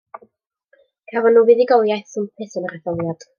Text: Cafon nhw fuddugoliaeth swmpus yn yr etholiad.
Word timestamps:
Cafon 1.09 1.35
nhw 1.35 1.43
fuddugoliaeth 1.49 2.09
swmpus 2.15 2.59
yn 2.63 2.67
yr 2.71 2.79
etholiad. 2.79 3.29